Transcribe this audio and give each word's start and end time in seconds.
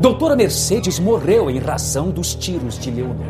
Doutora 0.00 0.36
Mercedes 0.36 0.98
morreu 0.98 1.50
em 1.50 1.58
razão 1.58 2.10
dos 2.10 2.34
tiros 2.34 2.78
de 2.78 2.90
Leonor. 2.90 3.26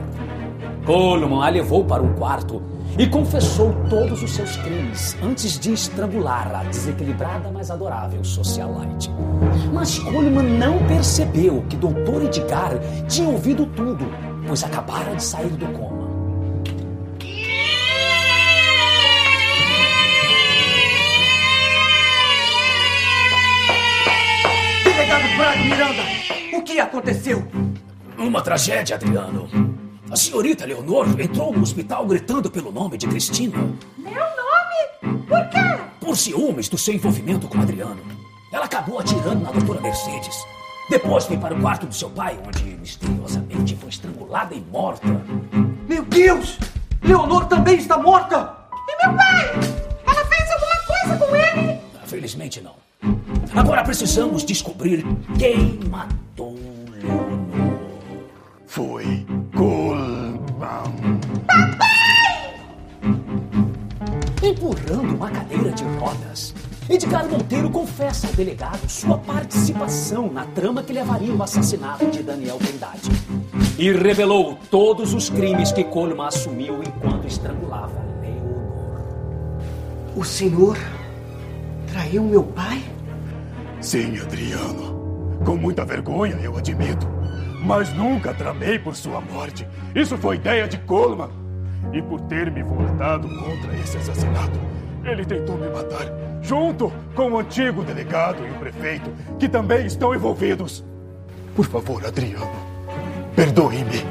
Coleman 0.84 1.44
a 1.44 1.48
levou 1.48 1.84
para 1.84 2.02
um 2.02 2.12
quarto 2.14 2.60
e 2.98 3.06
confessou 3.06 3.72
todos 3.88 4.20
os 4.20 4.34
seus 4.34 4.56
crimes 4.56 5.16
antes 5.22 5.60
de 5.60 5.72
estrangular 5.72 6.52
a 6.52 6.64
desequilibrada, 6.64 7.52
mas 7.52 7.70
adorável 7.70 8.24
socialite. 8.24 9.10
Mas 9.72 9.98
Coleman 10.00 10.58
não 10.58 10.84
percebeu 10.86 11.64
que 11.68 11.76
Dr. 11.76 12.24
Edgar 12.24 12.72
tinha 13.08 13.28
ouvido 13.28 13.64
tudo, 13.66 14.04
pois 14.46 14.64
acabara 14.64 15.14
de 15.14 15.22
sair 15.22 15.50
do 15.50 15.66
coma. 15.66 16.05
Miranda, 25.64 26.02
o 26.54 26.62
que 26.62 26.78
aconteceu? 26.80 27.46
Uma 28.18 28.42
tragédia, 28.42 28.96
Adriano. 28.96 29.48
A 30.10 30.16
senhorita 30.16 30.64
Leonor 30.64 31.08
entrou 31.20 31.52
no 31.52 31.62
hospital 31.62 32.06
gritando 32.06 32.50
pelo 32.50 32.70
nome 32.70 32.96
de 32.96 33.06
Cristina. 33.06 33.58
Meu 33.98 34.12
nome? 34.12 35.24
Por 35.26 35.48
quê? 35.48 35.82
Por 36.00 36.16
ciúmes 36.16 36.68
do 36.68 36.78
seu 36.78 36.94
envolvimento 36.94 37.48
com 37.48 37.60
Adriano. 37.60 38.00
Ela 38.52 38.64
acabou 38.66 38.98
atirando 38.98 39.42
na 39.42 39.50
doutora 39.50 39.80
Mercedes. 39.80 40.36
Depois 40.88 41.24
foi 41.24 41.36
para 41.36 41.54
o 41.54 41.60
quarto 41.60 41.86
do 41.86 41.94
seu 41.94 42.08
pai, 42.10 42.38
onde 42.46 42.62
misteriosamente 42.62 43.74
foi 43.76 43.88
estrangulada 43.88 44.54
e 44.54 44.60
morta. 44.60 45.06
Meu 45.88 46.04
Deus! 46.04 46.58
Leonor 47.02 47.46
também 47.46 47.76
está 47.76 47.98
morta! 47.98 48.56
E 48.88 49.06
meu 49.06 49.16
pai? 49.16 49.50
Ela 50.06 50.24
fez 50.24 50.50
alguma 50.52 50.76
coisa 50.86 51.26
com 51.26 51.36
ele? 51.36 51.80
Felizmente 52.06 52.60
não. 52.60 52.85
Agora 53.54 53.82
precisamos 53.84 54.44
descobrir 54.44 55.04
quem 55.38 55.78
matou 55.88 56.56
Leonor. 56.90 57.78
Foi 58.66 59.26
Coleman. 59.54 61.20
Empurrando 64.42 65.14
uma 65.14 65.30
cadeira 65.30 65.72
de 65.72 65.84
rodas, 65.98 66.54
Edgar 66.88 67.28
Monteiro 67.28 67.68
confessa 67.68 68.28
ao 68.28 68.32
delegado 68.34 68.88
sua 68.88 69.18
participação 69.18 70.32
na 70.32 70.44
trama 70.44 70.82
que 70.82 70.92
levaria 70.92 71.32
ao 71.32 71.42
assassinato 71.42 72.06
de 72.06 72.22
Daniel 72.22 72.58
Trindade. 72.58 73.10
E 73.78 73.90
revelou 73.90 74.56
todos 74.70 75.12
os 75.12 75.28
crimes 75.28 75.72
que 75.72 75.82
Coleman 75.82 76.28
assumiu 76.28 76.82
enquanto 76.82 77.26
estrangulava 77.26 78.00
Leonor. 78.20 79.00
O 80.14 80.24
senhor 80.24 80.78
traiu 81.90 82.22
meu 82.22 82.44
pai? 82.44 82.82
Sim, 83.86 84.18
Adriano. 84.18 85.38
Com 85.44 85.56
muita 85.56 85.84
vergonha, 85.84 86.34
eu 86.42 86.56
admito. 86.56 87.06
Mas 87.62 87.92
nunca 87.94 88.34
tramei 88.34 88.80
por 88.80 88.96
sua 88.96 89.20
morte. 89.20 89.64
Isso 89.94 90.18
foi 90.18 90.34
ideia 90.34 90.66
de 90.66 90.76
Coleman. 90.78 91.30
E 91.92 92.02
por 92.02 92.20
ter 92.22 92.50
me 92.50 92.64
voltado 92.64 93.28
contra 93.28 93.78
esse 93.78 93.96
assassinato, 93.96 94.58
ele 95.04 95.24
tentou 95.24 95.56
me 95.56 95.68
matar, 95.68 96.04
junto 96.42 96.92
com 97.14 97.30
o 97.30 97.38
antigo 97.38 97.84
delegado 97.84 98.44
e 98.44 98.50
o 98.50 98.54
prefeito, 98.54 99.08
que 99.38 99.48
também 99.48 99.86
estão 99.86 100.12
envolvidos. 100.12 100.84
Por 101.54 101.66
favor, 101.66 102.04
Adriano, 102.04 102.50
perdoe-me. 103.36 104.04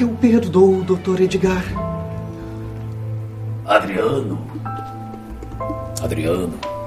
Eu 0.00 0.08
perdoo, 0.08 0.82
Dr. 0.84 1.20
Edgar. 1.20 1.64
Adriano. 3.66 4.38
Adriano. 6.02 6.77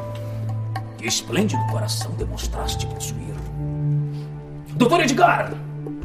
Que 1.01 1.07
esplêndido 1.07 1.65
coração 1.65 2.11
demonstraste 2.11 2.85
possuir. 2.85 3.33
Doutor 4.75 5.01
Edgar, 5.01 5.51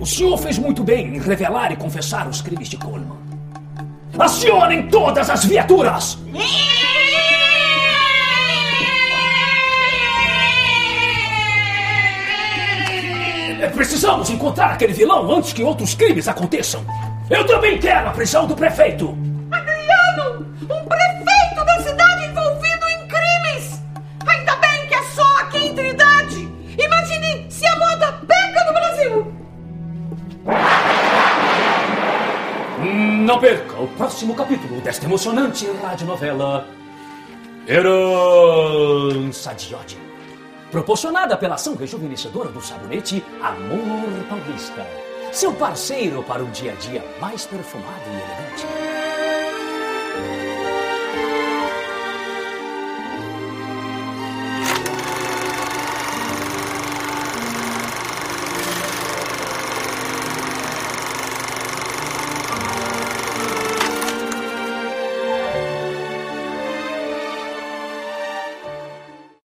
o 0.00 0.06
senhor 0.06 0.38
fez 0.38 0.56
muito 0.58 0.82
bem 0.82 1.16
em 1.16 1.20
revelar 1.20 1.70
e 1.70 1.76
confessar 1.76 2.26
os 2.26 2.40
crimes 2.40 2.66
de 2.66 2.78
Coleman. 2.78 3.18
Acionem 4.18 4.88
todas 4.88 5.28
as 5.28 5.44
viaturas! 5.44 6.16
Precisamos 13.74 14.30
encontrar 14.30 14.72
aquele 14.72 14.94
vilão 14.94 15.30
antes 15.30 15.52
que 15.52 15.62
outros 15.62 15.94
crimes 15.94 16.26
aconteçam. 16.26 16.82
Eu 17.28 17.44
também 17.46 17.78
quero 17.78 18.08
a 18.08 18.12
prisão 18.12 18.46
do 18.46 18.56
prefeito! 18.56 19.14
Adriano! 19.50 20.46
Um 20.62 20.88
prefeito 20.88 21.05
Não 33.36 33.40
perca 33.42 33.78
o 33.78 33.86
próximo 33.88 34.34
capítulo 34.34 34.80
desta 34.80 35.04
emocionante 35.04 35.70
radionovela 35.82 36.66
Herança 37.68 39.52
de 39.52 39.74
ódio. 39.74 39.98
Proporcionada 40.70 41.36
pela 41.36 41.56
ação 41.56 41.76
rejuvenescedora 41.76 42.48
do 42.48 42.62
sabonete 42.62 43.22
Amor 43.42 44.24
Paulista. 44.30 44.86
Seu 45.32 45.52
parceiro 45.52 46.22
para 46.22 46.42
um 46.42 46.50
dia 46.50 46.72
a 46.72 46.76
dia 46.76 47.04
mais 47.20 47.44
perfumado 47.44 48.00
e 48.06 48.14
elegante. 48.14 48.95